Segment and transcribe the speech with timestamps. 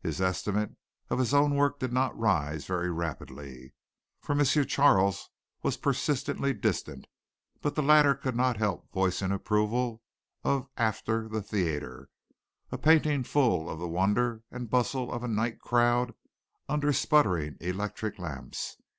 [0.00, 0.74] His estimate
[1.10, 3.74] of his own work did not rise very rapidly,
[4.22, 4.42] for M.
[4.42, 5.28] Charles
[5.62, 7.06] was persistently distant,
[7.60, 10.00] but the latter could not help voicing approval
[10.42, 12.08] of "After The Theatre,"
[12.72, 16.14] a painting full of the wonder and bustle of a night crowd
[16.70, 18.78] under sputtering electric lamps.